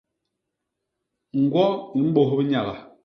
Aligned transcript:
Ñgwo 1.41 1.65
i 1.99 2.01
mbôs 2.07 2.29
binyaga. 2.37 2.75